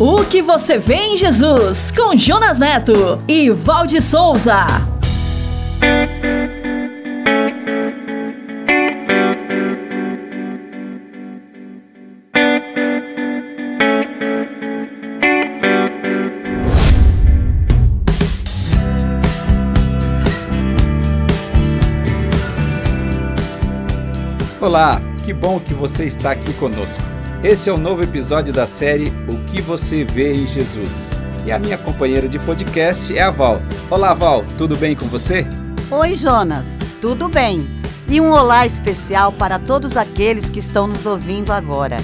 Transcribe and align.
O 0.00 0.24
que 0.24 0.40
você 0.40 0.78
vê 0.78 0.94
em 0.94 1.16
Jesus, 1.16 1.90
com 1.90 2.16
Jonas 2.16 2.56
Neto 2.56 3.20
e 3.26 3.50
Valde 3.50 4.00
Souza. 4.00 4.64
Olá, 24.60 25.00
que 25.24 25.32
bom 25.32 25.58
que 25.58 25.74
você 25.74 26.04
está 26.04 26.30
aqui 26.30 26.52
conosco. 26.52 27.17
Este 27.42 27.70
é 27.70 27.72
o 27.72 27.76
um 27.76 27.78
novo 27.78 28.02
episódio 28.02 28.52
da 28.52 28.66
série 28.66 29.12
O 29.28 29.38
que 29.44 29.62
você 29.62 30.02
vê 30.02 30.32
em 30.32 30.44
Jesus. 30.44 31.06
E 31.46 31.52
a 31.52 31.58
minha 31.58 31.78
companheira 31.78 32.28
de 32.28 32.36
podcast 32.36 33.16
é 33.16 33.22
a 33.22 33.30
Val. 33.30 33.62
Olá, 33.88 34.12
Val, 34.12 34.44
tudo 34.58 34.76
bem 34.76 34.96
com 34.96 35.06
você? 35.06 35.46
Oi, 35.88 36.16
Jonas, 36.16 36.66
tudo 37.00 37.28
bem. 37.28 37.64
E 38.08 38.20
um 38.20 38.32
olá 38.32 38.66
especial 38.66 39.30
para 39.30 39.56
todos 39.56 39.96
aqueles 39.96 40.50
que 40.50 40.58
estão 40.58 40.88
nos 40.88 41.06
ouvindo 41.06 41.52
agora. 41.52 41.98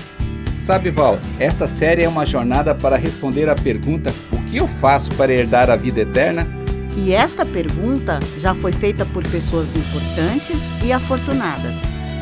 Sabe, 0.56 0.90
Val, 0.90 1.18
esta 1.40 1.66
série 1.66 2.04
é 2.04 2.08
uma 2.08 2.24
jornada 2.24 2.72
para 2.72 2.96
responder 2.96 3.48
à 3.48 3.56
pergunta: 3.56 4.14
O 4.32 4.38
que 4.44 4.58
eu 4.58 4.68
faço 4.68 5.12
para 5.16 5.32
herdar 5.32 5.68
a 5.68 5.74
vida 5.74 6.02
eterna? 6.02 6.46
E 6.96 7.12
esta 7.12 7.44
pergunta 7.44 8.20
já 8.38 8.54
foi 8.54 8.70
feita 8.70 9.04
por 9.04 9.26
pessoas 9.26 9.66
importantes 9.74 10.70
e 10.80 10.92
afortunadas. 10.92 11.74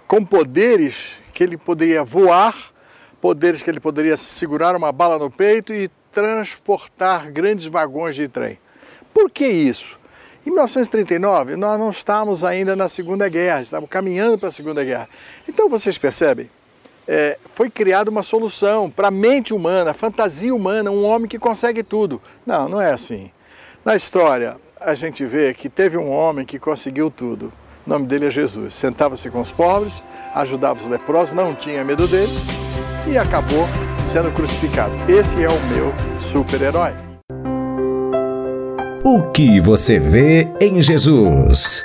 com 0.06 0.24
poderes 0.24 1.14
que 1.32 1.42
ele 1.42 1.56
poderia 1.56 2.04
voar 2.04 2.74
poderes 3.24 3.62
que 3.62 3.70
ele 3.70 3.80
poderia 3.80 4.18
segurar 4.18 4.76
uma 4.76 4.92
bala 4.92 5.18
no 5.18 5.30
peito 5.30 5.72
e 5.72 5.88
transportar 6.12 7.32
grandes 7.32 7.64
vagões 7.64 8.14
de 8.14 8.28
trem. 8.28 8.58
Por 9.14 9.30
que 9.30 9.46
isso? 9.46 9.98
Em 10.46 10.50
1939, 10.50 11.56
nós 11.56 11.80
não 11.80 11.88
estávamos 11.88 12.44
ainda 12.44 12.76
na 12.76 12.86
Segunda 12.86 13.26
Guerra, 13.26 13.62
estávamos 13.62 13.88
caminhando 13.88 14.38
para 14.38 14.48
a 14.48 14.52
Segunda 14.52 14.84
Guerra. 14.84 15.08
Então 15.48 15.70
vocês 15.70 15.96
percebem? 15.96 16.50
É, 17.08 17.38
foi 17.46 17.70
criada 17.70 18.10
uma 18.10 18.22
solução 18.22 18.90
para 18.90 19.08
a 19.08 19.10
mente 19.10 19.54
humana, 19.54 19.92
a 19.92 19.94
fantasia 19.94 20.54
humana, 20.54 20.90
um 20.90 21.02
homem 21.02 21.26
que 21.26 21.38
consegue 21.38 21.82
tudo. 21.82 22.20
Não, 22.44 22.68
não 22.68 22.78
é 22.78 22.92
assim. 22.92 23.30
Na 23.82 23.96
história, 23.96 24.58
a 24.78 24.92
gente 24.92 25.24
vê 25.24 25.54
que 25.54 25.70
teve 25.70 25.96
um 25.96 26.10
homem 26.10 26.44
que 26.44 26.58
conseguiu 26.58 27.10
tudo. 27.10 27.50
O 27.86 27.90
nome 27.90 28.06
dele 28.06 28.26
é 28.26 28.30
Jesus. 28.30 28.74
Sentava-se 28.74 29.28
com 29.30 29.40
os 29.40 29.50
pobres, 29.50 30.02
ajudava 30.34 30.80
os 30.80 30.88
leprosos, 30.88 31.34
não 31.34 31.54
tinha 31.54 31.84
medo 31.84 32.08
deles 32.08 32.42
e 33.06 33.18
acabou 33.18 33.66
sendo 34.10 34.30
crucificado. 34.32 34.92
Esse 35.08 35.42
é 35.42 35.48
o 35.48 35.60
meu 35.68 35.92
super-herói. 36.18 36.92
O 39.04 39.30
que 39.32 39.60
você 39.60 39.98
vê 39.98 40.48
em 40.60 40.80
Jesus? 40.80 41.84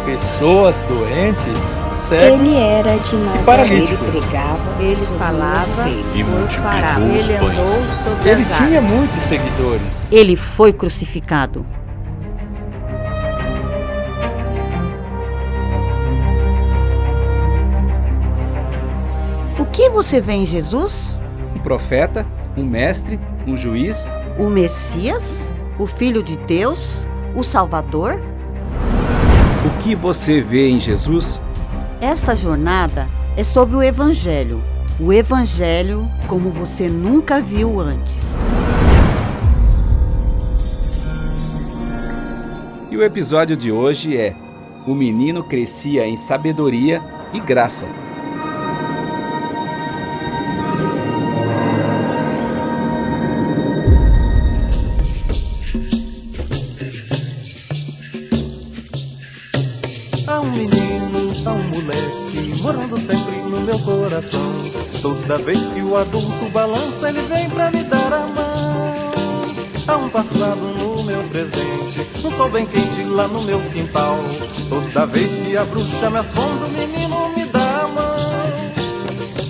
pessoas 0.05 0.81
doentes, 0.83 1.75
cegos 1.89 2.41
Ele 2.41 2.55
era 2.55 2.97
de 2.97 3.15
e 3.15 3.45
paralíticos. 3.45 4.15
Ele 4.79 5.05
falava 5.17 5.89
E 5.89 6.23
os 6.23 7.29
Ele 7.29 7.39
pães. 7.39 7.57
andou 7.59 8.31
Ele 8.31 8.45
tinha 8.45 8.81
muitos 8.81 9.19
seguidores. 9.19 10.11
Ele 10.11 10.35
foi 10.35 10.73
crucificado. 10.73 11.65
O 19.59 19.65
que 19.65 19.89
você 19.89 20.19
vê 20.19 20.33
em 20.33 20.45
Jesus? 20.45 21.15
Um 21.55 21.59
profeta, 21.59 22.25
um 22.57 22.63
mestre, 22.63 23.19
um 23.47 23.55
juiz? 23.55 24.09
O 24.37 24.49
Messias? 24.49 25.23
O 25.77 25.85
Filho 25.85 26.21
de 26.23 26.37
Deus? 26.37 27.07
O 27.35 27.43
Salvador? 27.43 28.19
O 29.63 29.69
que 29.77 29.93
você 29.93 30.41
vê 30.41 30.69
em 30.69 30.79
Jesus? 30.79 31.39
Esta 32.01 32.35
jornada 32.35 33.07
é 33.37 33.43
sobre 33.43 33.75
o 33.75 33.83
Evangelho. 33.83 34.59
O 34.99 35.13
Evangelho 35.13 36.09
como 36.27 36.49
você 36.49 36.89
nunca 36.89 37.39
viu 37.39 37.79
antes. 37.79 38.17
E 42.89 42.97
o 42.97 43.03
episódio 43.03 43.55
de 43.55 43.71
hoje 43.71 44.17
é 44.17 44.35
O 44.87 44.95
menino 44.95 45.43
crescia 45.43 46.07
em 46.07 46.17
sabedoria 46.17 46.99
e 47.31 47.39
graça. 47.39 47.87
Coração. 64.21 64.61
Toda 65.01 65.37
vez 65.39 65.67
que 65.69 65.81
o 65.81 65.97
adulto 65.97 66.49
balança, 66.51 67.09
ele 67.09 67.21
vem 67.23 67.49
pra 67.49 67.71
me 67.71 67.83
dar 67.83 68.13
a 68.13 68.27
mão. 68.27 68.91
Há 69.87 69.97
um 69.97 70.09
passado 70.09 70.61
no 70.61 71.03
meu 71.03 71.23
presente, 71.23 72.07
um 72.23 72.29
sol 72.29 72.49
bem 72.49 72.65
quente 72.65 73.03
lá 73.03 73.27
no 73.27 73.41
meu 73.41 73.59
quintal. 73.71 74.19
Toda 74.69 75.07
vez 75.07 75.39
que 75.39 75.57
a 75.57 75.65
bruxa 75.65 76.09
me 76.09 76.17
assombra, 76.19 76.67
o 76.67 76.71
menino 76.71 77.29
me 77.35 77.45
dá 77.45 77.81
a 77.83 77.87
mão. 77.87 78.31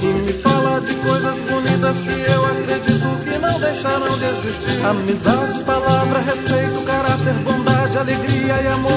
E 0.01 0.06
me 0.06 0.33
fala 0.33 0.79
de 0.81 0.95
coisas 0.95 1.38
bonitas 1.41 1.97
que 2.01 2.31
eu 2.31 2.45
acredito 2.45 3.23
que 3.23 3.38
não 3.38 3.59
deixarão 3.59 4.18
de 4.18 4.25
existir. 4.25 4.85
Amizade, 4.85 5.63
palavra, 5.63 6.19
respeito, 6.19 6.81
caráter, 6.85 7.33
bondade, 7.44 7.97
alegria 7.97 8.62
e 8.62 8.68
amor. 8.68 8.91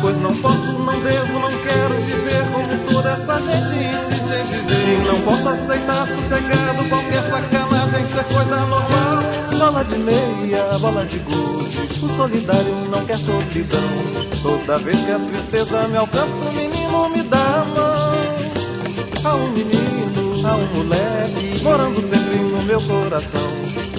Pois 0.00 0.18
não 0.18 0.34
posso, 0.36 0.72
não 0.72 0.98
devo, 1.00 1.38
não 1.38 1.52
quero 1.62 2.02
a 3.08 3.38
gente 3.38 3.84
insiste 3.84 4.24
em 4.24 4.44
viver. 4.44 5.02
E 5.02 5.06
não 5.06 5.20
posso 5.22 5.48
aceitar 5.48 6.08
sossegado 6.08 6.84
qualquer 6.88 7.22
sacanagem 7.24 8.06
ser 8.06 8.24
coisa 8.24 8.56
normal. 8.56 9.22
Bola 9.58 9.84
de 9.84 9.98
meia, 9.98 10.78
bola 10.78 11.04
de 11.06 11.18
gude, 11.18 12.04
o 12.04 12.08
solidário 12.08 12.74
não 12.90 13.04
quer 13.04 13.18
solidão. 13.18 13.80
Toda 14.42 14.78
vez 14.78 15.00
que 15.00 15.10
a 15.12 15.18
tristeza 15.18 15.88
me 15.88 15.96
alcança, 15.96 16.44
o 16.44 16.52
menino 16.52 17.08
me 17.10 17.22
dá 17.22 17.38
a 17.38 17.64
mão. 17.64 18.22
Há 19.24 19.34
um 19.36 19.50
menino, 19.50 20.46
há 20.46 20.56
um 20.56 20.66
moleque, 20.76 21.62
morando 21.62 22.02
sempre 22.02 22.38
no 22.38 22.62
meu 22.62 22.80
coração. 22.82 23.40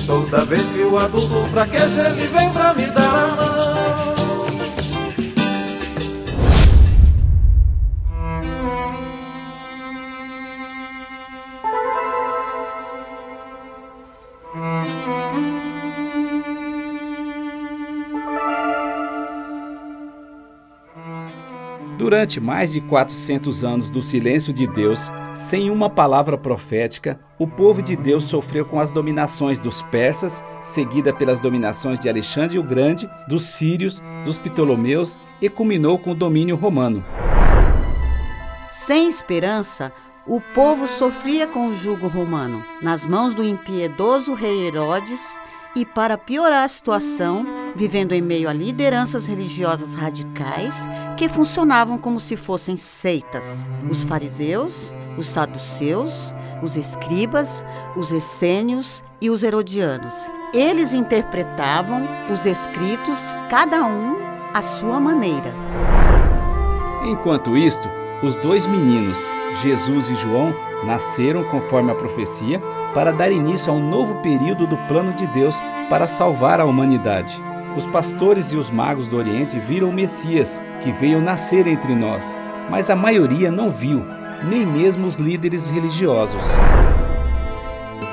Toda 0.06 0.44
vez 0.46 0.70
que 0.70 0.82
o 0.82 0.98
adulto 0.98 1.48
fraqueja, 1.52 2.10
ele 2.10 2.28
vem 2.28 2.50
pra 2.52 2.74
me 2.74 2.86
dar 2.88 3.04
a 3.04 3.36
mão. 3.36 3.53
Durante 22.04 22.42
mais 22.42 22.74
de 22.74 22.82
400 22.82 23.64
anos 23.64 23.90
do 23.90 24.02
silêncio 24.02 24.52
de 24.52 24.68
Deus, 24.68 25.00
sem 25.34 25.70
uma 25.70 25.90
palavra 25.90 26.38
profética, 26.38 27.18
o 27.40 27.48
povo 27.48 27.82
de 27.82 27.96
Deus 27.96 28.26
sofreu 28.26 28.66
com 28.66 28.78
as 28.78 28.92
dominações 28.92 29.58
dos 29.58 29.82
persas, 29.84 30.44
seguida 30.62 31.14
pelas 31.14 31.40
dominações 31.40 31.98
de 32.02 32.10
Alexandre 32.10 32.60
o 32.60 32.64
Grande, 32.64 33.10
dos 33.30 33.44
sírios, 33.44 34.04
dos 34.26 34.38
ptolomeus 34.38 35.18
e 35.42 35.48
culminou 35.48 35.98
com 35.98 36.12
o 36.12 36.14
domínio 36.14 36.58
romano. 36.58 37.06
Sem 38.70 39.08
esperança, 39.08 39.90
o 40.28 40.42
povo 40.42 40.90
sofria 40.90 41.48
com 41.48 41.68
o 41.68 41.78
jugo 41.78 42.08
romano, 42.08 42.62
nas 42.82 43.06
mãos 43.06 43.34
do 43.34 43.46
impiedoso 43.46 44.34
rei 44.34 44.68
Herodes, 44.68 45.22
e 45.74 45.86
para 45.86 46.18
piorar 46.18 46.66
a 46.66 46.68
situação, 46.68 47.63
vivendo 47.76 48.14
em 48.14 48.22
meio 48.22 48.50
a 48.50 48.54
lideranças 48.54 49.26
religiosas 49.26 49.96
radicais 49.96 50.74
que 51.18 51.28
funcionavam 51.28 51.98
como 51.98 52.20
se 52.20 52.36
fossem 52.36 52.78
seitas. 52.78 53.44
Os 53.90 54.04
fariseus, 54.04 54.94
os 55.18 55.26
saduceus, 55.28 56.34
os 56.62 56.76
escribas, 56.76 57.64
os 57.96 58.12
essênios 58.12 59.04
e 59.22 59.30
os 59.30 59.44
herodianos. 59.44 60.16
Eles 60.54 60.94
interpretavam 60.94 62.08
os 62.32 62.46
escritos, 62.46 63.20
cada 63.50 63.84
um 63.84 64.18
à 64.54 64.62
sua 64.62 65.00
maneira. 65.00 65.54
Enquanto 67.06 67.58
isto, 67.58 67.90
os 68.22 68.36
dois 68.36 68.66
meninos, 68.68 69.18
Jesus 69.62 70.10
e 70.10 70.16
João, 70.16 70.54
nasceram 70.86 71.44
conforme 71.46 71.92
a 71.92 71.96
profecia 71.96 72.62
para 72.94 73.12
dar 73.12 73.32
início 73.32 73.72
a 73.72 73.76
um 73.76 73.90
novo 73.90 74.16
período 74.22 74.68
do 74.68 74.78
plano 74.88 75.14
de 75.14 75.26
Deus 75.28 75.56
para 75.90 76.08
salvar 76.08 76.60
a 76.60 76.66
humanidade. 76.66 77.42
Os 77.76 77.88
pastores 77.88 78.52
e 78.52 78.58
os 78.58 78.70
magos 78.70 79.08
do 79.08 79.18
Oriente 79.18 79.60
viram 79.60 79.90
o 79.90 79.94
Messias, 79.94 80.62
que 80.82 80.92
veio 80.92 81.20
nascer 81.20 81.66
entre 81.66 81.96
nós, 81.96 82.36
mas 82.70 82.92
a 82.92 82.96
maioria 82.96 83.50
não 83.50 83.72
viu, 83.72 84.06
nem 84.48 84.64
mesmo 84.64 85.08
os 85.08 85.16
líderes 85.16 85.70
religiosos. 85.70 86.44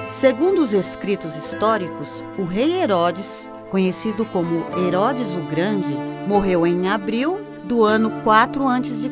Segundo 0.08 0.62
os 0.62 0.72
escritos 0.72 1.36
históricos, 1.36 2.24
o 2.38 2.44
rei 2.44 2.80
Herodes, 2.80 3.50
conhecido 3.68 4.24
como 4.24 4.64
Herodes 4.86 5.30
o 5.34 5.42
Grande, 5.50 5.94
morreu 6.26 6.66
em 6.66 6.88
abril 6.88 7.40
do 7.64 7.84
ano 7.84 8.10
4 8.22 8.66
a.C. 8.66 9.10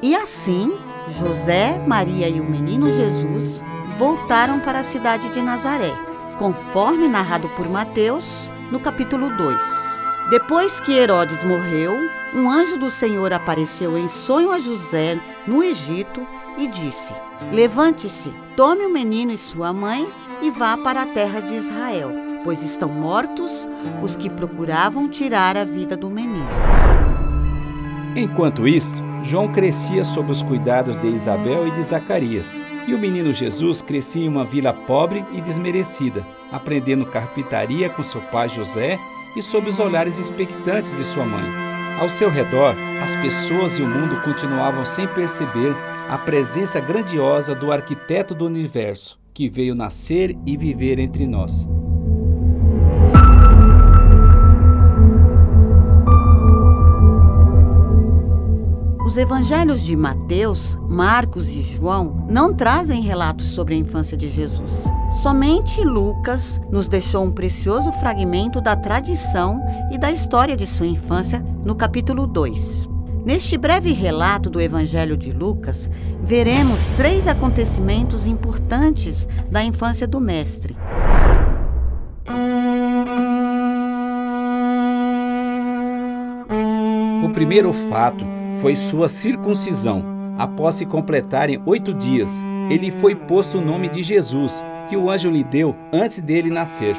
E 0.00 0.16
assim, 0.16 0.72
José, 1.08 1.78
Maria 1.86 2.28
e 2.28 2.40
o 2.40 2.44
menino 2.44 2.90
Jesus 2.90 3.62
voltaram 3.98 4.60
para 4.60 4.78
a 4.78 4.84
cidade 4.84 5.28
de 5.28 5.42
Nazaré, 5.42 5.92
conforme 6.38 7.06
narrado 7.06 7.48
por 7.50 7.68
Mateus 7.68 8.48
no 8.70 8.78
capítulo 8.78 9.30
2. 9.36 9.58
Depois 10.30 10.78
que 10.80 10.92
Herodes 10.92 11.42
morreu, 11.42 11.96
um 12.34 12.50
anjo 12.50 12.78
do 12.78 12.90
Senhor 12.90 13.32
apareceu 13.32 13.96
em 13.96 14.08
sonho 14.08 14.52
a 14.52 14.60
José 14.60 15.18
no 15.46 15.62
Egito 15.62 16.26
e 16.58 16.68
disse: 16.68 17.14
Levante-se, 17.52 18.32
tome 18.56 18.84
o 18.84 18.92
menino 18.92 19.32
e 19.32 19.38
sua 19.38 19.72
mãe 19.72 20.06
e 20.42 20.50
vá 20.50 20.76
para 20.76 21.02
a 21.02 21.06
terra 21.06 21.40
de 21.40 21.54
Israel, 21.54 22.10
pois 22.44 22.62
estão 22.62 22.88
mortos 22.88 23.66
os 24.02 24.16
que 24.16 24.28
procuravam 24.28 25.08
tirar 25.08 25.56
a 25.56 25.64
vida 25.64 25.96
do 25.96 26.10
menino. 26.10 26.48
Enquanto 28.14 28.68
isso, 28.68 29.02
João 29.22 29.48
crescia 29.52 30.04
sob 30.04 30.30
os 30.30 30.42
cuidados 30.42 30.96
de 31.00 31.08
Isabel 31.08 31.66
e 31.66 31.70
de 31.72 31.82
Zacarias, 31.82 32.58
e 32.86 32.94
o 32.94 32.98
menino 32.98 33.32
Jesus 33.32 33.82
crescia 33.82 34.24
em 34.24 34.28
uma 34.28 34.44
vila 34.44 34.72
pobre 34.72 35.24
e 35.32 35.40
desmerecida, 35.40 36.24
aprendendo 36.50 37.04
carpintaria 37.04 37.90
com 37.90 38.02
seu 38.02 38.20
pai 38.20 38.48
José 38.48 38.98
e 39.36 39.42
sob 39.42 39.68
os 39.68 39.78
olhares 39.78 40.18
expectantes 40.18 40.94
de 40.94 41.04
sua 41.04 41.24
mãe. 41.24 41.44
Ao 42.00 42.08
seu 42.08 42.30
redor, 42.30 42.74
as 43.02 43.16
pessoas 43.16 43.78
e 43.78 43.82
o 43.82 43.88
mundo 43.88 44.22
continuavam 44.22 44.86
sem 44.86 45.06
perceber 45.06 45.74
a 46.08 46.16
presença 46.16 46.80
grandiosa 46.80 47.54
do 47.54 47.70
arquiteto 47.70 48.34
do 48.34 48.46
universo, 48.46 49.18
que 49.34 49.48
veio 49.48 49.74
nascer 49.74 50.36
e 50.46 50.56
viver 50.56 50.98
entre 50.98 51.26
nós. 51.26 51.68
Evangelhos 59.18 59.82
de 59.82 59.96
Mateus, 59.96 60.78
Marcos 60.88 61.48
e 61.48 61.62
João 61.62 62.26
não 62.30 62.54
trazem 62.54 63.02
relatos 63.02 63.48
sobre 63.48 63.74
a 63.74 63.78
infância 63.78 64.16
de 64.16 64.30
Jesus. 64.30 64.84
Somente 65.22 65.82
Lucas 65.82 66.60
nos 66.70 66.86
deixou 66.86 67.24
um 67.24 67.32
precioso 67.32 67.90
fragmento 67.92 68.60
da 68.60 68.76
tradição 68.76 69.60
e 69.90 69.98
da 69.98 70.12
história 70.12 70.56
de 70.56 70.66
sua 70.66 70.86
infância 70.86 71.44
no 71.64 71.74
capítulo 71.74 72.26
2. 72.26 72.88
Neste 73.24 73.58
breve 73.58 73.92
relato 73.92 74.48
do 74.48 74.60
Evangelho 74.60 75.16
de 75.16 75.32
Lucas, 75.32 75.90
veremos 76.22 76.86
três 76.96 77.26
acontecimentos 77.26 78.26
importantes 78.26 79.26
da 79.50 79.62
infância 79.62 80.06
do 80.06 80.20
Mestre. 80.20 80.76
O 87.24 87.30
primeiro 87.30 87.72
fato 87.72 88.37
foi 88.60 88.76
sua 88.76 89.08
circuncisão. 89.08 90.04
Após 90.38 90.76
se 90.76 90.86
completarem 90.86 91.60
oito 91.66 91.92
dias, 91.92 92.42
ele 92.70 92.90
foi 92.90 93.14
posto 93.14 93.58
o 93.58 93.64
nome 93.64 93.88
de 93.88 94.02
Jesus, 94.02 94.62
que 94.88 94.96
o 94.96 95.10
anjo 95.10 95.30
lhe 95.30 95.42
deu 95.42 95.74
antes 95.92 96.20
dele 96.20 96.50
nascer. 96.50 96.96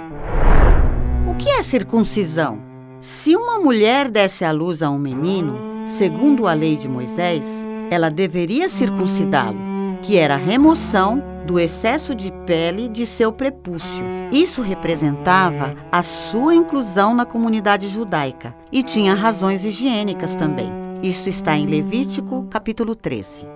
O 1.27 1.35
que 1.35 1.49
é 1.49 1.61
circuncisão? 1.63 2.59
Se 2.99 3.35
uma 3.35 3.59
mulher 3.59 4.09
desse 4.09 4.43
à 4.43 4.51
luz 4.51 4.81
a 4.81 4.89
um 4.89 4.97
menino, 4.97 5.57
segundo 5.87 6.47
a 6.47 6.53
lei 6.53 6.75
de 6.75 6.87
Moisés, 6.87 7.45
ela 7.89 8.09
deveria 8.09 8.67
circuncidá-lo, 8.67 9.57
que 10.01 10.17
era 10.17 10.35
a 10.35 10.37
remoção 10.37 11.23
do 11.45 11.59
excesso 11.59 12.13
de 12.13 12.31
pele 12.45 12.87
de 12.87 13.05
seu 13.05 13.31
prepúcio. 13.31 14.03
Isso 14.31 14.61
representava 14.61 15.75
a 15.91 16.03
sua 16.03 16.53
inclusão 16.53 17.15
na 17.15 17.25
comunidade 17.25 17.87
judaica 17.87 18.53
e 18.71 18.83
tinha 18.83 19.15
razões 19.15 19.65
higiênicas 19.65 20.35
também. 20.35 20.78
Isso 21.01 21.29
está 21.29 21.55
em 21.55 21.65
Levítico, 21.65 22.45
capítulo 22.49 22.93
13. 22.93 23.47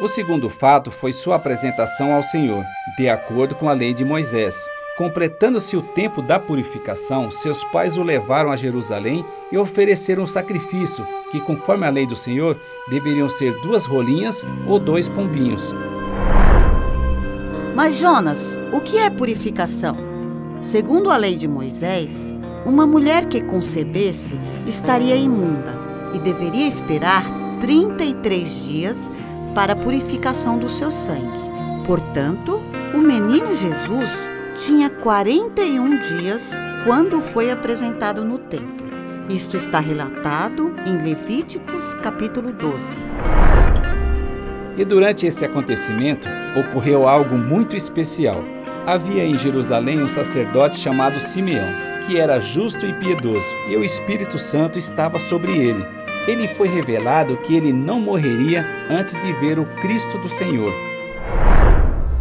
O 0.00 0.06
segundo 0.06 0.48
fato 0.48 0.92
foi 0.92 1.12
sua 1.12 1.34
apresentação 1.34 2.12
ao 2.12 2.22
Senhor, 2.22 2.64
de 2.96 3.08
acordo 3.08 3.56
com 3.56 3.68
a 3.68 3.72
lei 3.72 3.92
de 3.92 4.04
Moisés. 4.04 4.54
Completando-se 4.96 5.76
o 5.76 5.82
tempo 5.82 6.22
da 6.22 6.38
purificação, 6.38 7.30
seus 7.30 7.62
pais 7.64 7.98
o 7.98 8.02
levaram 8.02 8.50
a 8.50 8.56
Jerusalém 8.56 9.26
e 9.52 9.58
ofereceram 9.58 10.22
um 10.22 10.26
sacrifício, 10.26 11.06
que, 11.30 11.38
conforme 11.38 11.86
a 11.86 11.90
lei 11.90 12.06
do 12.06 12.16
Senhor, 12.16 12.58
deveriam 12.88 13.28
ser 13.28 13.52
duas 13.60 13.84
rolinhas 13.84 14.42
ou 14.66 14.78
dois 14.78 15.06
pombinhos. 15.06 15.74
Mas, 17.74 17.96
Jonas, 17.96 18.38
o 18.72 18.80
que 18.80 18.96
é 18.96 19.10
purificação? 19.10 19.96
Segundo 20.62 21.10
a 21.10 21.18
lei 21.18 21.36
de 21.36 21.46
Moisés, 21.46 22.34
uma 22.64 22.86
mulher 22.86 23.26
que 23.26 23.42
concebesse 23.42 24.40
estaria 24.66 25.14
imunda 25.14 25.74
e 26.14 26.18
deveria 26.18 26.66
esperar 26.66 27.22
33 27.60 28.64
dias 28.64 28.98
para 29.54 29.74
a 29.74 29.76
purificação 29.76 30.58
do 30.58 30.70
seu 30.70 30.90
sangue. 30.90 31.84
Portanto, 31.84 32.62
o 32.94 32.98
menino 32.98 33.54
Jesus 33.54 34.34
tinha 34.56 34.88
41 34.88 35.98
dias 35.98 36.42
quando 36.84 37.20
foi 37.20 37.50
apresentado 37.50 38.24
no 38.24 38.38
templo. 38.38 38.86
Isto 39.28 39.56
está 39.56 39.80
relatado 39.80 40.74
em 40.86 41.02
Levíticos 41.02 41.94
capítulo 41.94 42.52
12. 42.52 42.82
E 44.76 44.84
durante 44.84 45.26
esse 45.26 45.44
acontecimento 45.44 46.28
ocorreu 46.58 47.08
algo 47.08 47.36
muito 47.36 47.76
especial. 47.76 48.42
Havia 48.86 49.24
em 49.24 49.36
Jerusalém 49.36 50.02
um 50.02 50.08
sacerdote 50.08 50.78
chamado 50.78 51.20
Simeão, 51.20 51.66
que 52.06 52.18
era 52.18 52.40
justo 52.40 52.86
e 52.86 52.92
piedoso, 52.94 53.46
e 53.68 53.76
o 53.76 53.84
Espírito 53.84 54.38
Santo 54.38 54.78
estava 54.78 55.18
sobre 55.18 55.56
ele. 55.56 55.84
Ele 56.26 56.48
foi 56.48 56.68
revelado 56.68 57.36
que 57.38 57.56
ele 57.56 57.72
não 57.72 58.00
morreria 58.00 58.66
antes 58.88 59.18
de 59.20 59.32
ver 59.34 59.58
o 59.58 59.66
Cristo 59.80 60.18
do 60.18 60.28
Senhor. 60.28 60.72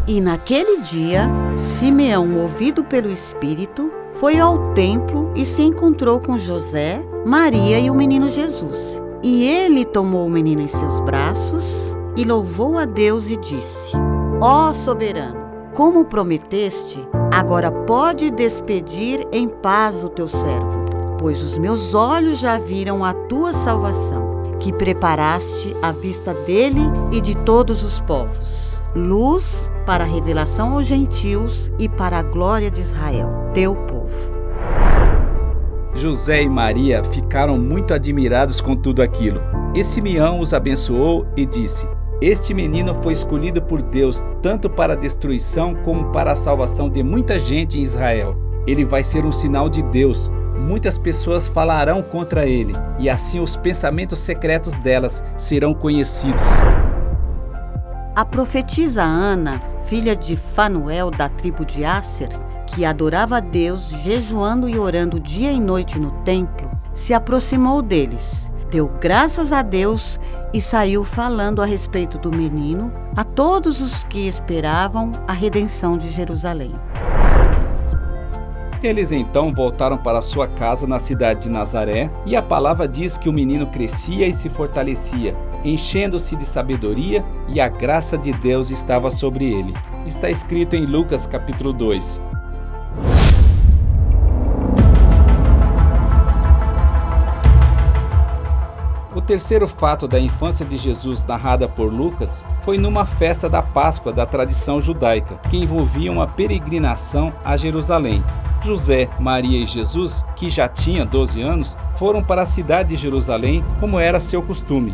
E 0.07 0.21
naquele 0.21 0.81
dia, 0.81 1.27
Simeão, 1.57 2.27
movido 2.27 2.83
pelo 2.83 3.09
Espírito, 3.09 3.89
foi 4.15 4.39
ao 4.39 4.73
templo 4.73 5.31
e 5.35 5.45
se 5.45 5.61
encontrou 5.61 6.19
com 6.19 6.37
José, 6.37 7.01
Maria 7.25 7.79
e 7.79 7.89
o 7.89 7.95
menino 7.95 8.29
Jesus. 8.29 9.01
E 9.23 9.45
ele 9.45 9.85
tomou 9.85 10.25
o 10.25 10.29
menino 10.29 10.61
em 10.61 10.67
seus 10.67 10.99
braços 10.99 11.95
e 12.17 12.25
louvou 12.25 12.77
a 12.77 12.85
Deus 12.85 13.29
e 13.29 13.37
disse: 13.37 13.93
Ó 14.41 14.69
oh, 14.69 14.73
soberano, 14.73 15.37
como 15.73 16.05
prometeste, 16.05 16.99
agora 17.31 17.71
pode 17.71 18.31
despedir 18.31 19.25
em 19.31 19.47
paz 19.47 20.03
o 20.03 20.09
teu 20.09 20.27
servo, 20.27 20.85
pois 21.17 21.41
os 21.41 21.57
meus 21.57 21.93
olhos 21.93 22.37
já 22.37 22.59
viram 22.59 23.03
a 23.03 23.13
tua 23.13 23.53
salvação, 23.53 24.57
que 24.59 24.73
preparaste 24.73 25.75
à 25.81 25.91
vista 25.93 26.33
dele 26.33 26.81
e 27.11 27.21
de 27.21 27.33
todos 27.33 27.81
os 27.81 27.99
povos 28.01 28.75
luz 28.95 29.69
para 29.85 30.05
a 30.05 30.07
revelação 30.07 30.73
aos 30.73 30.87
gentios 30.87 31.69
e 31.77 31.89
para 31.89 32.19
a 32.19 32.23
glória 32.23 32.71
de 32.71 32.79
Israel, 32.79 33.29
teu 33.53 33.75
povo. 33.75 34.31
José 35.93 36.41
e 36.41 36.49
Maria 36.49 37.03
ficaram 37.03 37.57
muito 37.57 37.93
admirados 37.93 38.61
com 38.61 38.75
tudo 38.75 39.01
aquilo. 39.01 39.41
E 39.73 39.83
Simeão 39.83 40.39
os 40.39 40.53
abençoou 40.53 41.27
e 41.35 41.45
disse: 41.45 41.87
Este 42.21 42.53
menino 42.53 42.93
foi 42.95 43.13
escolhido 43.13 43.61
por 43.61 43.81
Deus 43.81 44.23
tanto 44.41 44.69
para 44.69 44.93
a 44.93 44.97
destruição 44.97 45.75
como 45.83 46.11
para 46.11 46.31
a 46.31 46.35
salvação 46.35 46.89
de 46.89 47.03
muita 47.03 47.37
gente 47.39 47.77
em 47.77 47.81
Israel. 47.81 48.35
Ele 48.65 48.85
vai 48.85 49.03
ser 49.03 49.25
um 49.25 49.31
sinal 49.31 49.69
de 49.69 49.83
Deus. 49.83 50.31
Muitas 50.57 50.97
pessoas 50.97 51.47
falarão 51.47 52.01
contra 52.01 52.45
ele, 52.45 52.73
e 52.97 53.09
assim 53.09 53.39
os 53.39 53.55
pensamentos 53.55 54.19
secretos 54.19 54.77
delas 54.77 55.23
serão 55.37 55.73
conhecidos. 55.73 56.41
A 58.15 58.23
profetisa 58.23 59.03
Ana, 59.03 59.61
filha 59.87 60.15
de 60.15 60.37
Fanuel 60.37 61.11
da 61.11 61.27
tribo 61.27 61.65
de 61.65 61.83
Asser, 61.83 62.29
que 62.65 62.85
adorava 62.85 63.37
a 63.37 63.39
Deus 63.41 63.89
jejuando 63.89 64.69
e 64.69 64.79
orando 64.79 65.19
dia 65.19 65.51
e 65.51 65.59
noite 65.59 65.99
no 65.99 66.11
templo, 66.23 66.71
se 66.93 67.13
aproximou 67.13 67.81
deles, 67.81 68.49
deu 68.71 68.87
graças 69.01 69.51
a 69.51 69.61
Deus 69.61 70.17
e 70.53 70.61
saiu 70.61 71.03
falando 71.03 71.61
a 71.61 71.65
respeito 71.65 72.17
do 72.17 72.31
menino 72.31 72.89
a 73.17 73.25
todos 73.25 73.81
os 73.81 74.05
que 74.05 74.25
esperavam 74.29 75.11
a 75.27 75.33
redenção 75.33 75.97
de 75.97 76.09
Jerusalém. 76.09 76.71
Eles 78.81 79.11
então 79.11 79.53
voltaram 79.53 79.97
para 79.97 80.21
sua 80.21 80.47
casa 80.47 80.87
na 80.87 80.99
cidade 80.99 81.41
de 81.41 81.49
Nazaré, 81.49 82.09
e 82.25 82.33
a 82.33 82.41
palavra 82.41 82.87
diz 82.87 83.17
que 83.17 83.27
o 83.27 83.33
menino 83.33 83.67
crescia 83.67 84.25
e 84.25 84.33
se 84.33 84.47
fortalecia, 84.47 85.35
enchendo-se 85.65 86.35
de 86.35 86.45
sabedoria, 86.45 87.25
e 87.49 87.59
a 87.59 87.67
graça 87.67 88.17
de 88.17 88.31
Deus 88.31 88.69
estava 88.69 89.09
sobre 89.09 89.45
ele. 89.45 89.73
Está 90.05 90.29
escrito 90.29 90.75
em 90.75 90.85
Lucas 90.85 91.25
capítulo 91.25 91.73
2. 91.73 92.21
O 99.15 99.21
terceiro 99.21 99.65
fato 99.65 100.09
da 100.09 100.19
infância 100.19 100.65
de 100.65 100.77
Jesus 100.77 101.25
narrada 101.25 101.69
por 101.69 101.91
Lucas 101.91 102.45
foi 102.61 102.77
numa 102.77 103.05
festa 103.05 103.49
da 103.49 103.61
Páscoa 103.61 104.11
da 104.11 104.25
tradição 104.25 104.81
judaica, 104.81 105.37
que 105.49 105.57
envolvia 105.57 106.11
uma 106.11 106.27
peregrinação 106.27 107.33
a 107.43 107.55
Jerusalém. 107.55 108.21
José, 108.61 109.07
Maria 109.19 109.63
e 109.63 109.65
Jesus, 109.65 110.23
que 110.35 110.49
já 110.49 110.67
tinha 110.67 111.05
12 111.05 111.41
anos, 111.41 111.77
foram 111.95 112.21
para 112.21 112.41
a 112.41 112.45
cidade 112.45 112.89
de 112.89 112.97
Jerusalém, 112.97 113.63
como 113.79 113.99
era 113.99 114.19
seu 114.19 114.41
costume. 114.41 114.93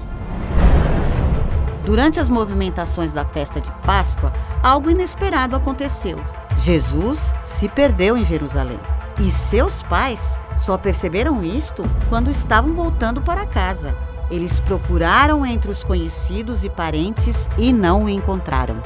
Durante 1.86 2.20
as 2.20 2.30
movimentações 2.30 3.12
da 3.12 3.26
festa 3.26 3.60
de 3.60 3.72
Páscoa, 3.86 4.32
algo 4.62 4.90
inesperado 4.90 5.56
aconteceu. 5.56 6.20
Jesus 6.56 7.34
se 7.44 7.68
perdeu 7.68 8.16
em 8.16 8.24
Jerusalém. 8.24 8.80
E 9.20 9.30
seus 9.30 9.82
pais 9.84 10.40
só 10.56 10.78
perceberam 10.78 11.44
isto 11.44 11.84
quando 12.08 12.30
estavam 12.30 12.74
voltando 12.74 13.22
para 13.22 13.46
casa. 13.46 13.96
Eles 14.30 14.60
procuraram 14.60 15.46
entre 15.46 15.70
os 15.70 15.84
conhecidos 15.84 16.64
e 16.64 16.70
parentes 16.70 17.50
e 17.58 17.74
não 17.74 18.06
o 18.06 18.10
encontraram. 18.10 18.78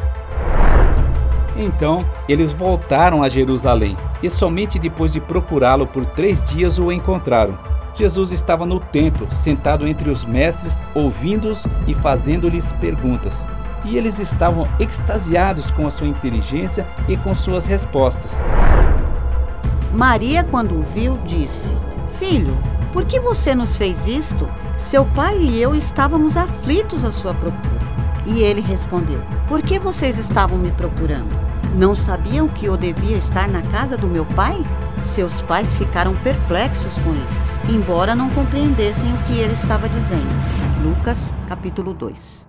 Então 1.55 2.05
eles 2.27 2.51
voltaram 2.51 3.23
a 3.23 3.29
Jerusalém 3.29 3.95
e 4.23 4.29
somente 4.29 4.79
depois 4.79 5.13
de 5.13 5.21
procurá-lo 5.21 5.85
por 5.85 6.05
três 6.05 6.43
dias 6.43 6.79
o 6.79 6.91
encontraram. 6.91 7.74
Jesus 7.95 8.31
estava 8.31 8.65
no 8.65 8.79
templo, 8.79 9.27
sentado 9.33 9.87
entre 9.87 10.09
os 10.09 10.25
mestres, 10.25 10.83
ouvindo-os 10.93 11.65
e 11.87 11.93
fazendo-lhes 11.93 12.73
perguntas. 12.73 13.47
E 13.85 13.97
eles 13.97 14.19
estavam 14.19 14.67
extasiados 14.79 15.71
com 15.71 15.87
a 15.87 15.91
sua 15.91 16.07
inteligência 16.07 16.85
e 17.07 17.15
com 17.15 17.33
suas 17.33 17.67
respostas. 17.67 18.43
Maria, 19.93 20.43
quando 20.43 20.75
o 20.77 20.81
viu, 20.81 21.17
disse: 21.23 21.73
Filho, 22.19 22.57
por 22.91 23.05
que 23.05 23.19
você 23.19 23.55
nos 23.55 23.77
fez 23.77 24.05
isto? 24.05 24.49
Seu 24.75 25.05
pai 25.05 25.37
e 25.37 25.61
eu 25.61 25.73
estávamos 25.73 26.35
aflitos 26.35 27.05
à 27.05 27.11
sua 27.11 27.33
procura. 27.33 27.85
E 28.25 28.41
ele 28.41 28.59
respondeu: 28.59 29.21
Por 29.47 29.61
que 29.61 29.79
vocês 29.79 30.17
estavam 30.17 30.57
me 30.57 30.71
procurando? 30.71 31.33
Não 31.75 31.95
sabiam 31.95 32.47
que 32.47 32.65
eu 32.65 32.75
devia 32.75 33.17
estar 33.17 33.47
na 33.47 33.61
casa 33.61 33.95
do 33.95 34.07
meu 34.07 34.25
pai? 34.25 34.65
Seus 35.03 35.41
pais 35.41 35.75
ficaram 35.75 36.15
perplexos 36.17 36.93
com 36.99 37.13
isto, 37.13 37.73
embora 37.73 38.15
não 38.15 38.29
compreendessem 38.29 39.13
o 39.13 39.17
que 39.23 39.37
ele 39.39 39.53
estava 39.53 39.87
dizendo. 39.87 40.29
Lucas, 40.83 41.33
capítulo 41.47 41.93
2. 41.93 42.45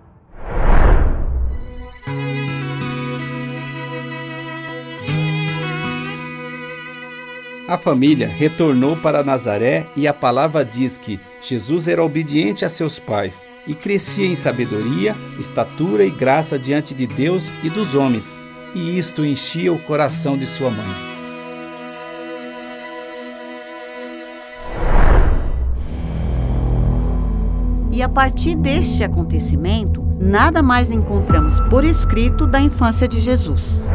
A 7.67 7.77
família 7.77 8.29
retornou 8.29 8.95
para 8.95 9.23
Nazaré 9.23 9.87
e 9.93 10.07
a 10.07 10.13
palavra 10.13 10.63
diz 10.63 10.97
que 10.97 11.19
Jesus 11.41 11.89
era 11.89 12.01
obediente 12.01 12.63
a 12.63 12.69
seus 12.69 12.97
pais 12.97 13.45
e 13.67 13.73
crescia 13.73 14.25
em 14.25 14.35
sabedoria, 14.35 15.13
estatura 15.37 16.05
e 16.05 16.09
graça 16.09 16.57
diante 16.57 16.93
de 16.93 17.05
Deus 17.05 17.51
e 17.63 17.69
dos 17.69 17.93
homens, 17.93 18.39
e 18.73 18.97
isto 18.97 19.25
enchia 19.25 19.73
o 19.73 19.79
coração 19.79 20.37
de 20.37 20.45
sua 20.45 20.69
mãe. 20.69 21.16
E 27.97 28.03
a 28.03 28.07
partir 28.07 28.53
deste 28.53 29.03
acontecimento, 29.03 30.05
nada 30.19 30.61
mais 30.61 30.91
encontramos 30.91 31.59
por 31.61 31.83
escrito 31.83 32.45
da 32.45 32.61
infância 32.61 33.07
de 33.07 33.19
Jesus. 33.19 33.89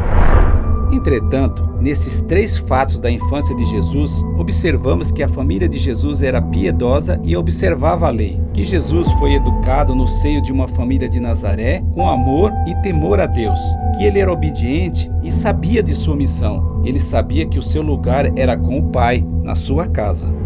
Entretanto, 0.91 1.65
nesses 1.79 2.19
três 2.19 2.57
fatos 2.57 2.99
da 2.99 3.09
infância 3.09 3.55
de 3.55 3.63
Jesus, 3.63 4.21
observamos 4.37 5.09
que 5.09 5.23
a 5.23 5.29
família 5.29 5.69
de 5.69 5.77
Jesus 5.77 6.21
era 6.21 6.41
piedosa 6.41 7.17
e 7.23 7.37
observava 7.37 8.07
a 8.07 8.09
lei, 8.09 8.41
que 8.53 8.65
Jesus 8.65 9.09
foi 9.13 9.35
educado 9.35 9.95
no 9.95 10.05
seio 10.05 10.41
de 10.41 10.51
uma 10.51 10.67
família 10.67 11.07
de 11.07 11.21
Nazaré 11.21 11.81
com 11.93 12.05
amor 12.05 12.51
e 12.67 12.75
temor 12.81 13.21
a 13.21 13.25
Deus, 13.25 13.59
que 13.95 14.03
ele 14.03 14.19
era 14.19 14.33
obediente 14.33 15.09
e 15.23 15.31
sabia 15.31 15.81
de 15.81 15.95
sua 15.95 16.17
missão. 16.17 16.81
Ele 16.83 16.99
sabia 16.99 17.45
que 17.45 17.57
o 17.57 17.63
seu 17.63 17.81
lugar 17.81 18.37
era 18.37 18.57
com 18.57 18.79
o 18.79 18.83
Pai, 18.83 19.25
na 19.41 19.55
sua 19.55 19.87
casa. 19.87 20.42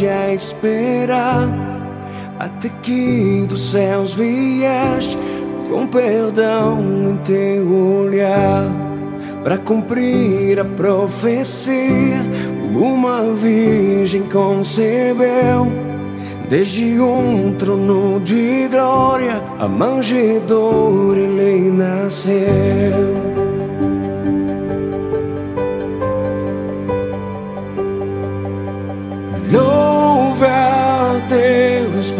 Humanidade 0.00 0.08
a 0.08 0.32
esperar 0.32 1.48
até 2.38 2.68
que 2.82 3.44
dos 3.48 3.70
céus 3.70 4.14
vieste 4.14 5.18
com 5.68 5.86
perdão 5.86 6.80
em 6.80 7.16
teu 7.18 7.70
olhar 7.72 8.64
para 9.44 9.58
cumprir 9.58 10.58
a 10.58 10.64
profecia. 10.64 12.20
Uma 12.74 13.34
virgem 13.34 14.22
concebeu 14.22 15.66
desde 16.48 17.00
um 17.00 17.52
trono 17.54 18.20
de 18.20 18.68
glória 18.68 19.42
a 19.58 19.68
manjedoura 19.68 21.20
ele 21.20 21.70
nasceu 21.70 23.29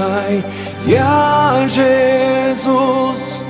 Pai 0.01 0.43
e 0.87 0.97
a 0.97 1.67
Jesus. 1.69 3.45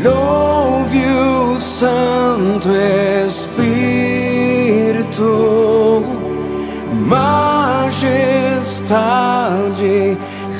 Louve 0.00 1.04
o 1.04 1.58
Santo 1.58 2.68
Espírito, 3.26 3.74
majestade, 7.08 8.06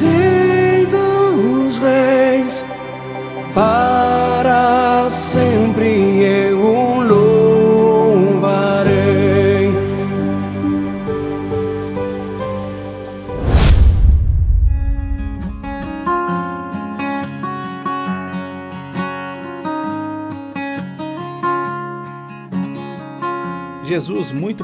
Rei 0.01 0.87
dos 0.87 1.79
Reis, 1.79 2.65
para 3.55 3.86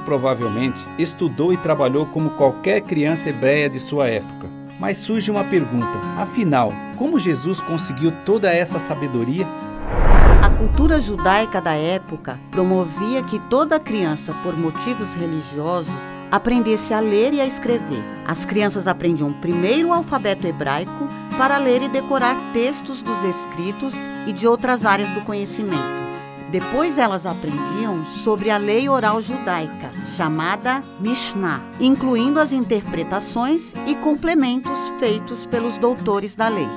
provavelmente, 0.02 0.78
estudou 0.98 1.52
e 1.52 1.56
trabalhou 1.56 2.06
como 2.06 2.30
qualquer 2.30 2.80
criança 2.82 3.30
hebreia 3.30 3.68
de 3.68 3.80
sua 3.80 4.08
época. 4.08 4.48
Mas 4.78 4.98
surge 4.98 5.30
uma 5.30 5.44
pergunta: 5.44 5.98
afinal, 6.16 6.72
como 6.96 7.18
Jesus 7.18 7.60
conseguiu 7.60 8.12
toda 8.24 8.52
essa 8.52 8.78
sabedoria? 8.78 9.46
A 10.42 10.50
cultura 10.50 11.00
judaica 11.00 11.60
da 11.60 11.74
época 11.74 12.38
promovia 12.50 13.22
que 13.22 13.38
toda 13.48 13.78
criança, 13.78 14.32
por 14.42 14.56
motivos 14.56 15.14
religiosos, 15.14 15.94
aprendesse 16.30 16.92
a 16.92 17.00
ler 17.00 17.32
e 17.32 17.40
a 17.40 17.46
escrever. 17.46 18.02
As 18.26 18.44
crianças 18.44 18.86
aprendiam 18.86 19.32
primeiro 19.32 19.88
o 19.88 19.92
alfabeto 19.92 20.46
hebraico 20.46 21.08
para 21.36 21.58
ler 21.58 21.82
e 21.82 21.88
decorar 21.88 22.36
textos 22.52 23.02
dos 23.02 23.22
escritos 23.24 23.94
e 24.26 24.32
de 24.32 24.46
outras 24.46 24.84
áreas 24.84 25.10
do 25.10 25.20
conhecimento. 25.22 26.11
Depois 26.52 26.98
elas 26.98 27.24
aprendiam 27.24 28.04
sobre 28.04 28.50
a 28.50 28.58
lei 28.58 28.86
oral 28.86 29.22
judaica, 29.22 29.90
chamada 30.14 30.84
Mishnah, 31.00 31.62
incluindo 31.80 32.38
as 32.38 32.52
interpretações 32.52 33.72
e 33.86 33.94
complementos 33.94 34.78
feitos 35.00 35.46
pelos 35.46 35.78
doutores 35.78 36.36
da 36.36 36.48
lei. 36.48 36.68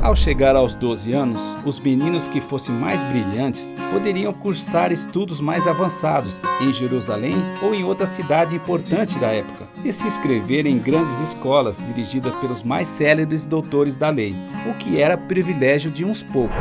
Ao 0.00 0.14
chegar 0.14 0.54
aos 0.54 0.72
12 0.72 1.12
anos, 1.12 1.40
os 1.64 1.80
meninos 1.80 2.28
que 2.28 2.40
fossem 2.40 2.72
mais 2.76 3.02
brilhantes 3.02 3.72
poderiam 3.90 4.32
cursar 4.32 4.92
estudos 4.92 5.40
mais 5.40 5.66
avançados 5.66 6.40
em 6.60 6.72
Jerusalém 6.72 7.34
ou 7.60 7.74
em 7.74 7.82
outra 7.82 8.06
cidade 8.06 8.54
importante 8.54 9.18
da 9.18 9.32
época 9.32 9.66
e 9.84 9.90
se 9.92 10.06
inscrever 10.06 10.64
em 10.64 10.78
grandes 10.78 11.18
escolas 11.18 11.78
dirigidas 11.88 12.32
pelos 12.36 12.62
mais 12.62 12.86
célebres 12.86 13.46
doutores 13.46 13.96
da 13.96 14.10
lei, 14.10 14.32
o 14.70 14.74
que 14.74 15.00
era 15.00 15.18
privilégio 15.18 15.90
de 15.90 16.04
uns 16.04 16.22
poucos. 16.22 16.54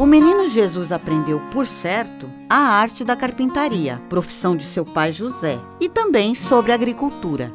O 0.00 0.06
menino 0.06 0.48
Jesus 0.48 0.92
aprendeu, 0.92 1.38
por 1.52 1.66
certo, 1.66 2.26
a 2.48 2.56
arte 2.56 3.04
da 3.04 3.14
carpintaria, 3.14 4.00
profissão 4.08 4.56
de 4.56 4.64
seu 4.64 4.82
pai 4.82 5.12
José, 5.12 5.58
e 5.78 5.90
também 5.90 6.34
sobre 6.34 6.72
agricultura. 6.72 7.52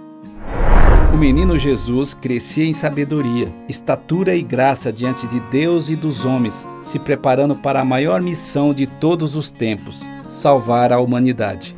O 1.11 1.17
menino 1.17 1.57
Jesus 1.57 2.13
crescia 2.13 2.63
em 2.63 2.71
sabedoria, 2.71 3.51
estatura 3.67 4.35
e 4.35 4.43
graça 4.43 4.93
diante 4.93 5.25
de 5.25 5.39
Deus 5.39 5.89
e 5.89 5.95
dos 5.95 6.23
homens, 6.23 6.67
se 6.83 6.99
preparando 6.99 7.55
para 7.55 7.81
a 7.81 7.83
maior 7.83 8.21
missão 8.21 8.75
de 8.75 8.85
todos 8.85 9.35
os 9.35 9.49
tempos: 9.49 10.07
salvar 10.29 10.93
a 10.93 10.99
humanidade. 10.99 11.75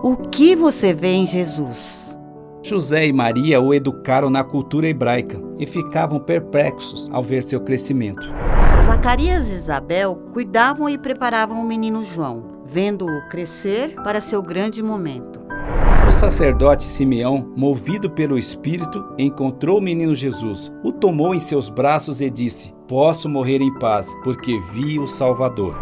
O 0.00 0.16
que 0.30 0.54
você 0.54 0.94
vê 0.94 1.14
em 1.14 1.26
Jesus? 1.26 2.03
José 2.64 3.06
e 3.06 3.12
Maria 3.12 3.60
o 3.60 3.74
educaram 3.74 4.30
na 4.30 4.42
cultura 4.42 4.88
hebraica 4.88 5.38
e 5.58 5.66
ficavam 5.66 6.18
perplexos 6.18 7.10
ao 7.12 7.22
ver 7.22 7.42
seu 7.42 7.60
crescimento. 7.60 8.26
Zacarias 8.86 9.50
e 9.50 9.54
Isabel 9.54 10.16
cuidavam 10.32 10.88
e 10.88 10.96
preparavam 10.96 11.60
o 11.60 11.68
menino 11.68 12.02
João, 12.02 12.62
vendo-o 12.64 13.28
crescer 13.28 13.94
para 14.02 14.18
seu 14.18 14.40
grande 14.40 14.82
momento. 14.82 15.42
O 16.08 16.12
sacerdote 16.12 16.84
Simeão, 16.84 17.52
movido 17.54 18.10
pelo 18.10 18.38
Espírito, 18.38 19.04
encontrou 19.18 19.78
o 19.78 19.82
menino 19.82 20.14
Jesus, 20.14 20.72
o 20.82 20.90
tomou 20.90 21.34
em 21.34 21.40
seus 21.40 21.68
braços 21.68 22.22
e 22.22 22.30
disse: 22.30 22.74
Posso 22.88 23.28
morrer 23.28 23.60
em 23.60 23.78
paz, 23.78 24.10
porque 24.24 24.58
vi 24.72 24.98
o 24.98 25.06
Salvador. 25.06 25.76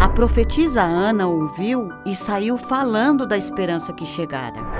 A 0.00 0.08
profetisa 0.08 0.82
Ana 0.82 1.26
ouviu 1.26 1.88
e 2.06 2.14
saiu 2.14 2.56
falando 2.56 3.26
da 3.26 3.36
esperança 3.36 3.92
que 3.92 4.06
chegara. 4.06 4.71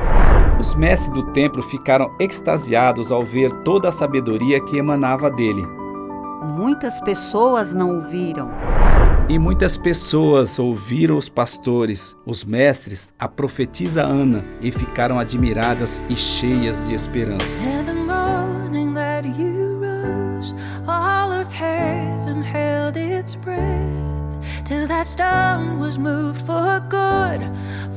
Os 0.58 0.74
mestres 0.74 1.12
do 1.12 1.32
templo 1.32 1.62
ficaram 1.62 2.14
extasiados 2.20 3.10
ao 3.10 3.24
ver 3.24 3.50
toda 3.62 3.88
a 3.88 3.92
sabedoria 3.92 4.60
que 4.60 4.76
emanava 4.76 5.30
dele. 5.30 5.66
Muitas 6.56 7.00
pessoas 7.00 7.72
não 7.72 7.98
o 7.98 8.00
viram. 8.00 8.50
E 9.28 9.38
muitas 9.38 9.76
pessoas 9.76 10.58
ouviram 10.58 11.16
os 11.16 11.28
pastores, 11.28 12.16
os 12.26 12.44
mestres, 12.44 13.14
a 13.18 13.28
profetisa 13.28 14.02
Ana 14.02 14.44
e 14.60 14.70
ficaram 14.70 15.18
admiradas 15.18 16.00
e 16.08 16.16
cheias 16.16 16.86
de 16.86 16.94
esperança. 16.94 17.56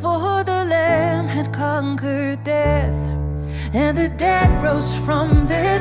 For 0.06 0.44
the 0.44 0.66
Lamb 0.66 1.26
had 1.26 1.52
conquered 1.52 2.44
death, 2.44 2.94
and 3.74 3.98
the 3.98 4.08
dead 4.08 4.64
rose 4.64 4.96
from 5.00 5.48
their 5.48 5.75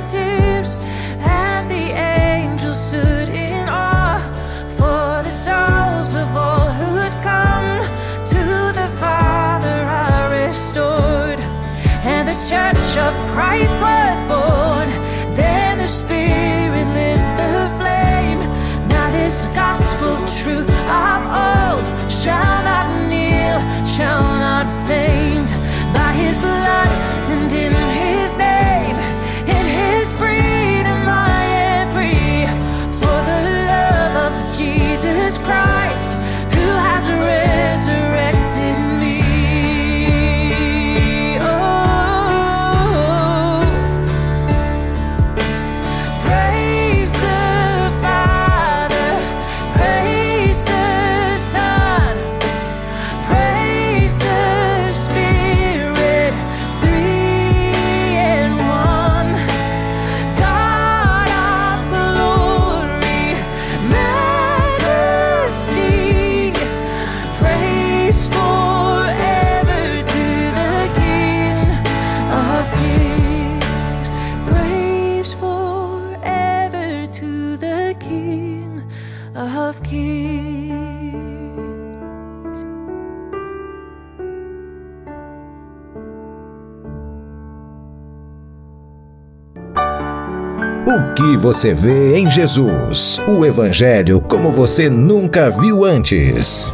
O 90.87 91.15
que 91.15 91.35
você 91.39 91.73
vê 91.73 92.15
em 92.15 92.29
Jesus? 92.31 93.19
O 93.27 93.47
Evangelho 93.47 94.21
como 94.21 94.51
você 94.51 94.91
nunca 94.91 95.49
viu 95.49 95.83
antes. 95.83 96.71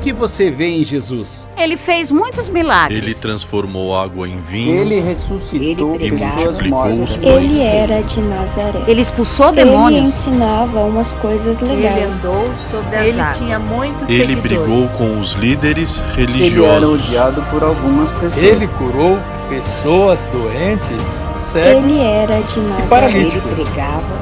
Que 0.00 0.12
você 0.12 0.50
vê 0.50 0.66
em 0.66 0.84
Jesus? 0.84 1.46
Ele 1.56 1.76
fez 1.76 2.10
muitos 2.10 2.48
milagres. 2.48 3.02
Ele 3.02 3.14
transformou 3.14 3.96
água 3.96 4.28
em 4.28 4.40
vinho. 4.40 4.80
Ele 4.80 5.00
ressuscitou 5.00 5.96
e 6.00 6.10
pessoas 6.10 6.60
multiplicou 6.60 7.02
os 7.04 7.16
pães. 7.16 7.44
Ele 7.44 7.60
era 7.60 8.02
de 8.02 8.20
Nazaré. 8.20 8.82
Ele 8.86 9.00
expulsou 9.00 9.48
Ele 9.48 9.64
demônios. 9.64 10.04
ensinava 10.04 10.80
umas 10.80 11.12
coisas 11.14 11.60
Ele 11.62 11.74
legais. 11.76 12.24
andou 12.24 12.50
sobre 12.70 12.96
as 12.96 13.02
Ele 13.06 13.22
tinha 13.38 13.58
muitos 13.58 14.08
Ele 14.08 14.36
seguidores. 14.36 14.42
brigou 14.42 14.88
com 14.96 15.20
os 15.20 15.32
líderes 15.32 16.00
Ele 16.00 16.10
era 16.10 16.20
religiosos. 16.32 17.04
odiado 17.08 17.42
por 17.50 17.62
algumas 17.62 18.12
pessoas. 18.12 18.36
Ele 18.42 18.66
curou 18.68 19.18
pessoas 19.48 20.26
doentes, 20.26 21.18
cegos 21.34 21.84
Ele 21.84 22.00
era 22.00 22.40
de 22.42 22.60
e 22.60 22.88
paralíticos. 22.88 23.58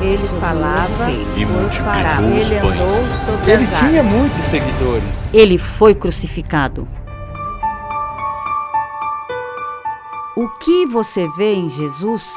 Ele 0.00 0.28
falava 0.40 1.10
E 1.36 1.44
multiplicou 1.44 2.38
os 2.38 2.50
Ele 2.50 2.60
pães. 2.60 2.80
andou 2.80 2.90
sobre 3.24 3.50
Ele 3.52 3.64
as 3.64 3.78
tinha 3.78 4.02
muitos 4.02 4.38
seguidores. 4.38 5.34
Ele 5.34 5.58
foi 5.58 5.94
crucificado. 5.94 6.88
O 10.36 10.48
que 10.58 10.86
você 10.86 11.26
vê 11.36 11.54
em 11.54 11.68
Jesus? 11.68 12.30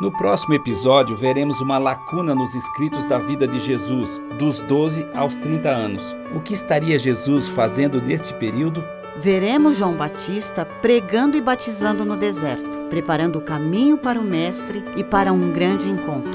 No 0.00 0.10
próximo 0.10 0.54
episódio, 0.54 1.16
veremos 1.16 1.60
uma 1.60 1.78
lacuna 1.78 2.34
nos 2.34 2.54
escritos 2.54 3.06
da 3.06 3.18
vida 3.18 3.46
de 3.46 3.58
Jesus, 3.60 4.20
dos 4.38 4.60
12 4.62 5.06
aos 5.14 5.36
30 5.36 5.68
anos. 5.68 6.16
O 6.34 6.40
que 6.40 6.54
estaria 6.54 6.98
Jesus 6.98 7.48
fazendo 7.48 8.02
neste 8.02 8.34
período? 8.34 8.82
Veremos 9.22 9.76
João 9.76 9.92
Batista 9.92 10.64
pregando 10.64 11.36
e 11.36 11.40
batizando 11.40 12.04
no 12.04 12.16
deserto, 12.16 12.68
preparando 12.90 13.38
o 13.38 13.40
caminho 13.40 13.96
para 13.96 14.18
o 14.18 14.24
Mestre 14.24 14.82
e 14.96 15.04
para 15.04 15.32
um 15.32 15.52
grande 15.52 15.88
encontro. 15.88 16.32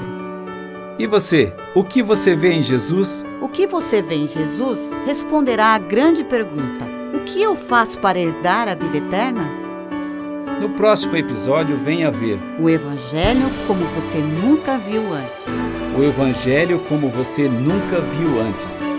E 0.98 1.06
você? 1.06 1.52
O 1.74 1.84
que 1.84 2.02
você 2.02 2.34
vê 2.34 2.50
em 2.54 2.62
Jesus? 2.62 3.22
O 3.42 3.48
que 3.48 3.66
você 3.66 4.00
vê 4.00 4.14
em 4.14 4.26
Jesus 4.26 4.78
responderá 5.04 5.74
à 5.74 5.78
grande 5.78 6.24
pergunta: 6.24 6.86
O 7.14 7.20
que 7.26 7.42
eu 7.42 7.54
faço 7.56 7.98
para 7.98 8.18
herdar 8.18 8.68
a 8.68 8.74
vida 8.74 8.96
eterna? 8.96 9.44
No 10.58 10.70
próximo 10.70 11.14
episódio, 11.14 11.76
venha 11.76 12.10
ver 12.10 12.40
O 12.58 12.70
Evangelho 12.70 13.50
como 13.66 13.84
você 13.94 14.16
nunca 14.16 14.78
viu 14.78 15.02
antes. 15.12 15.44
o 15.94 16.02
Evangelho 16.02 16.80
como 16.88 17.10
você 17.10 17.48
nunca 17.50 18.00
viu 18.00 18.40
antes. 18.40 18.97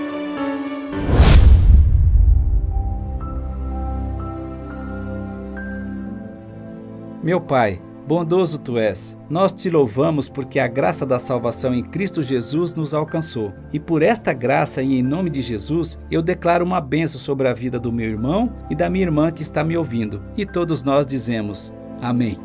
Meu 7.21 7.41
Pai, 7.41 7.82
bondoso 8.08 8.58
tu 8.58 8.77
és, 8.77 9.17
nós 9.29 9.51
te 9.51 9.69
louvamos 9.69 10.29
porque 10.29 10.58
a 10.58 10.67
graça 10.67 11.05
da 11.05 11.19
salvação 11.19 11.73
em 11.73 11.84
Cristo 11.84 12.23
Jesus 12.23 12.73
nos 12.73 12.93
alcançou. 12.93 13.53
E 13.73 13.79
por 13.79 14.01
esta 14.01 14.32
graça 14.32 14.82
e 14.82 14.97
em 14.97 15.03
nome 15.03 15.29
de 15.29 15.41
Jesus, 15.41 15.99
eu 16.10 16.21
declaro 16.21 16.63
uma 16.63 16.79
benção 16.79 17.19
sobre 17.19 17.49
a 17.49 17.53
vida 17.53 17.77
do 17.77 17.91
meu 17.91 18.08
irmão 18.08 18.53
e 18.69 18.75
da 18.75 18.89
minha 18.89 19.03
irmã 19.03 19.32
que 19.32 19.41
está 19.41 19.65
me 19.65 19.75
ouvindo. 19.75 20.23
E 20.38 20.45
todos 20.45 20.82
nós 20.82 21.05
dizemos: 21.05 21.73
Amém. 22.01 22.39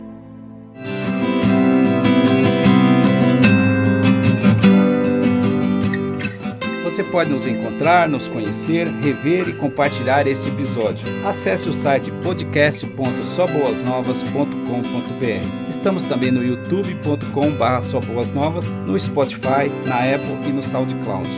Você 6.82 7.02
pode 7.02 7.30
nos 7.30 7.46
encontrar, 7.46 8.08
nos 8.08 8.28
conhecer, 8.28 8.86
rever 8.86 9.48
e 9.48 9.52
compartilhar 9.52 10.28
este 10.28 10.48
episódio. 10.48 11.04
Acesse 11.24 11.68
o 11.68 11.72
site 11.72 12.12
Estamos 15.68 16.04
também 16.04 16.30
no 16.30 16.42
youtube.com/soboasnovas, 16.42 18.70
no 18.86 18.98
Spotify, 18.98 19.70
na 19.86 19.98
Apple 19.98 20.48
e 20.48 20.52
no 20.52 20.62
SoundCloud. 20.62 21.28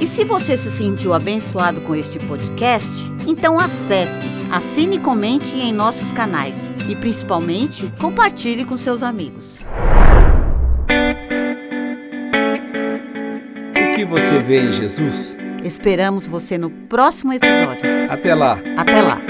E 0.00 0.06
se 0.06 0.24
você 0.24 0.56
se 0.56 0.70
sentiu 0.70 1.12
abençoado 1.12 1.82
com 1.82 1.94
este 1.94 2.18
podcast, 2.20 2.90
então 3.26 3.58
acesse, 3.58 4.26
assine 4.50 4.96
e 4.96 5.00
comente 5.00 5.54
em 5.56 5.74
nossos 5.74 6.10
canais 6.12 6.54
e 6.88 6.96
principalmente 6.96 7.92
compartilhe 8.00 8.64
com 8.64 8.78
seus 8.78 9.02
amigos. 9.02 9.58
O 13.76 13.94
que 13.94 14.06
você 14.06 14.38
vê 14.38 14.62
em 14.62 14.72
Jesus? 14.72 15.36
Esperamos 15.62 16.26
você 16.26 16.56
no 16.56 16.70
próximo 16.70 17.34
episódio. 17.34 17.84
Até 18.08 18.34
lá! 18.34 18.58
Até 18.78 19.02
lá! 19.02 19.29